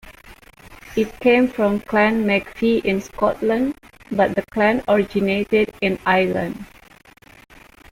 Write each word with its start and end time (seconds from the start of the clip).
It 0.95 1.19
came 1.19 1.47
from 1.47 1.79
Clan 1.81 2.25
Macfie 2.25 2.83
in 2.83 3.01
Scotland, 3.01 3.75
but 4.11 4.33
the 4.33 4.41
clan 4.49 4.83
originated 4.87 5.75
in 5.79 5.99
Ireland. 6.07 6.65